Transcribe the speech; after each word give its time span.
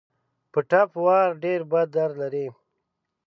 په 0.51 0.59
ټپ 0.69 0.89
وار 1.05 1.27
ډېر 1.43 1.59
بد 1.71 1.87
درد 1.95 2.13
لري. 2.21 2.47